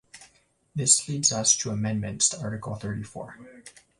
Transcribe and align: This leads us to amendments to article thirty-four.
This 0.73 1.07
leads 1.07 1.31
us 1.31 1.55
to 1.57 1.69
amendments 1.69 2.27
to 2.29 2.39
article 2.41 2.73
thirty-four. 2.73 3.37